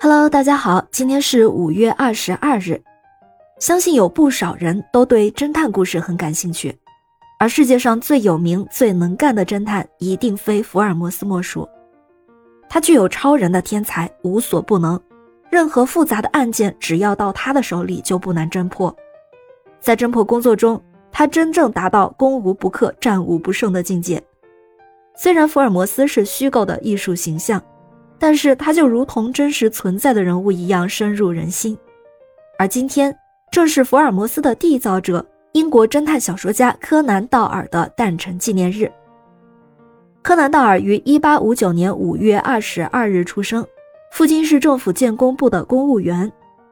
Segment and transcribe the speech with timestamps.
[0.00, 2.80] Hello，大家好，今天是五月二十二日。
[3.58, 6.78] 相信有不少人都对侦探故事很感兴趣，
[7.36, 11.68] 而世界上最有名、最能干的侦探一定非福尔摩斯莫属。
[12.68, 15.00] 他具有超人的天才，无所不能，
[15.50, 18.94] 任何复杂的案件只要到他的手里就不难侦破。
[19.80, 20.80] 在侦破工作中，
[21.10, 24.22] 他真正达到攻无不克、战无不胜的境界。
[25.16, 27.60] 虽然福尔摩斯是虚构的艺术形象。
[28.18, 31.78] 但是他就如同真实存在的人物一样深入人心，
[32.58, 33.16] 而今天
[33.50, 38.90] 正是福尔摩斯的缔造者英国侦探小说家柯南道尔的诞辰纪念日。
[40.20, 43.64] 柯南道尔于1859年5月22日出生，
[44.10, 46.30] 父亲是政府建工部的公务员。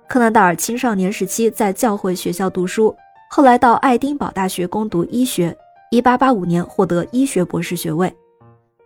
[0.09, 2.95] 柯南道尔青少年时期在教会学校读书，
[3.31, 5.57] 后来到爱丁堡大学攻读医学
[5.93, 8.15] ，1885年获得医学博士学位，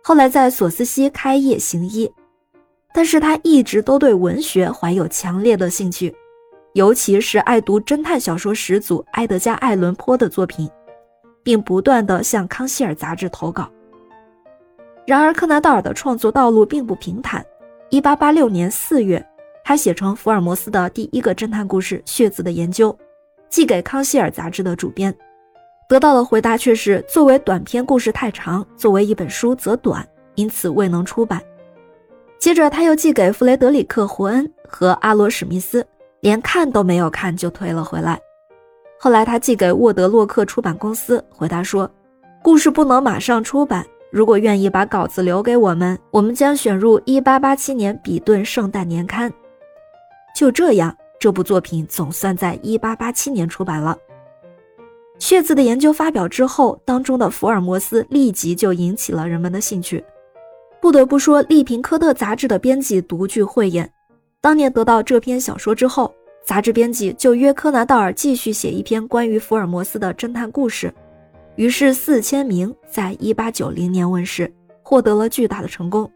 [0.03, 2.09] 后来在索斯西开业行医。
[2.93, 6.13] 但是他一直都对文学怀有强烈的兴趣，
[6.73, 10.69] 尤其是爱读侦探小说始祖埃德加·艾伦坡的作品，
[11.43, 13.69] 并不断地向《康熙尔》杂志投稿。
[15.07, 17.45] 然而，柯南道尔的创作道路并不平坦。
[17.89, 19.25] 1886年4月，
[19.63, 22.91] 他写成福尔摩斯的第一个侦探故事《血字的研究》，
[23.49, 25.13] 寄给《康熙尔》杂志的主编，
[25.89, 31.41] 得到的回答却是：作为短篇故事太长，作为一本书则短，因此未能出版。
[32.41, 35.85] 接着，他又寄给弗雷德里克·胡恩和阿罗·史密斯，
[36.21, 38.19] 连看都没有看就退了回来。
[38.99, 41.87] 后来，他寄给沃德洛克出版公司，回答说
[42.41, 49.31] ：“故事不能马上出版，如果愿意把稿子留给我们，我们将选入1887年比顿圣诞年刊。”
[50.35, 53.95] 就这样，这部作品总算在1887年出版了。
[55.19, 60.03] 血字的研究发表之后，当中的福尔摩斯立即就引起了人们的兴趣。
[60.81, 63.87] 不得不说，《利平科特》杂志的编辑独具慧眼。
[64.41, 66.11] 当年得到这篇小说之后，
[66.43, 70.91] 杂志编辑就约柯南道尔继续写一篇关于福尔摩斯的侦探故事。
[71.55, 74.51] 于是，《四千名》在一八九零年问世，
[74.81, 76.11] 获得了巨大的成功。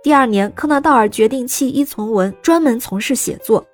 [0.00, 3.66] 第二年，柯南道尔决定弃医从文，专门从事写作。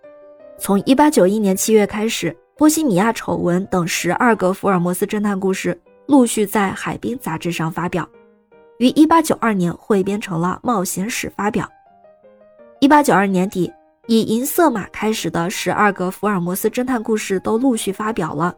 [0.57, 8.09] 从一八九一年七月开始，《波西米亚丑闻》等十二个福尔摩斯侦探故事陆续在《海滨》杂志上发表。
[8.79, 11.69] 于一八九二年汇编成了《冒险史》发表。
[12.81, 13.73] 一八九二年底，
[14.09, 18.55] 以银色马开始的十二个福尔摩斯侦探故事都陆续发表了。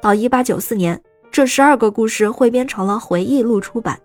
[0.00, 1.00] 到一八九四年，
[1.30, 3.98] 这十二个故事汇编成了回忆录出版。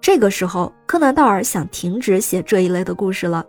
[0.00, 3.44] 这个时候，柯南道尔想停止写这一类的故事了，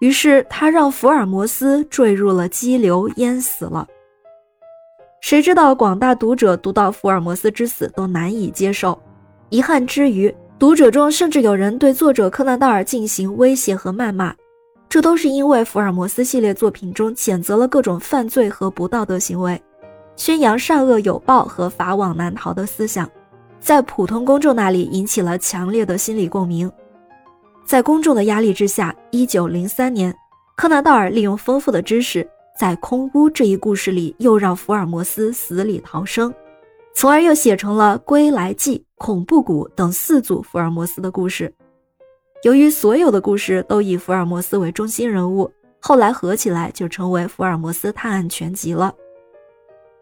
[0.00, 3.86] 于是他让福尔摩斯坠入了激流，淹死了。
[5.20, 8.98] 谁知道广大读者读到福尔摩斯之死都难以接受，
[9.48, 10.34] 遗憾之余。
[10.60, 14.34] 读者中甚至有人对作者柯南道尔进行威胁和谩骂，
[14.90, 19.58] 这都是因为福尔摩斯系列作品中谴责了各种犯罪和不道德行为，
[20.16, 23.08] 宣扬善恶有报和法网难逃的思想，
[23.58, 26.70] 在普通公众那里引起了强烈的心理共鸣。
[27.64, 30.14] 在公众的压力之下，一九零三年，
[30.58, 32.28] 柯南道尔利用丰富的知识，
[32.58, 36.30] 在《空屋》这一故事里又让福尔摩斯死里逃生。
[36.92, 41.50] 从而又写成了《归来记》《恐怖谷》等四组福尔摩斯的故事。
[42.42, 45.50] 由于所有的故事都以福尔摩斯为中心人物，
[45.80, 48.94] 后来合起来就成为《福尔摩斯探案全集》了。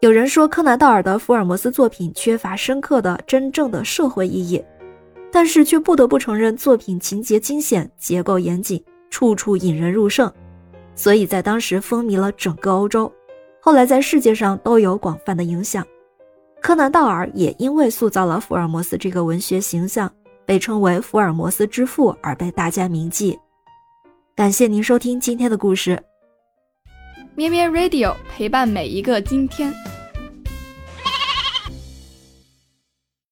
[0.01, 4.61] 有人说柯南道尔的福尔摩斯作品缺乏深刻的、真正的社会意义，
[5.31, 10.29] 但是却不得不承认作品情节惊险、结构严谨、处处引人入胜，
[10.93, 13.09] 所以在当时风靡了整个欧洲，
[13.61, 15.87] 后来在世界上都有广泛的影响。
[16.61, 20.11] 柯南道尔也因为塑造了福尔摩斯这个文学形象，
[20.45, 23.37] 被称为福尔摩斯之父而被大家铭记。
[24.35, 26.01] 感谢您收听今天的故事，
[27.35, 29.73] 咩咩 Radio 陪伴每一个今天。